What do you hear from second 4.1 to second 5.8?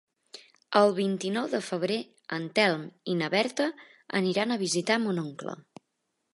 aniran a visitar mon oncle.